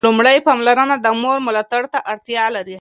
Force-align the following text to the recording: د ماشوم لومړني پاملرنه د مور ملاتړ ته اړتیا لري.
د 0.03 0.03
ماشوم 0.03 0.13
لومړني 0.13 0.39
پاملرنه 0.47 0.95
د 0.99 1.07
مور 1.21 1.37
ملاتړ 1.47 1.83
ته 1.93 1.99
اړتیا 2.11 2.43
لري. 2.55 2.69